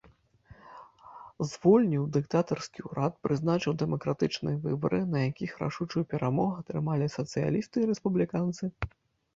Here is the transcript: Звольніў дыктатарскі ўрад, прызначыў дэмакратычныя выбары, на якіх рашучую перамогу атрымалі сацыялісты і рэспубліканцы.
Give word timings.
Звольніў 1.51 2.07
дыктатарскі 2.15 2.79
ўрад, 2.89 3.13
прызначыў 3.27 3.77
дэмакратычныя 3.83 4.57
выбары, 4.65 4.99
на 5.13 5.19
якіх 5.29 5.51
рашучую 5.63 6.03
перамогу 6.17 6.53
атрымалі 6.65 7.05
сацыялісты 7.19 7.77
і 7.87 7.93
рэспубліканцы. 7.95 8.63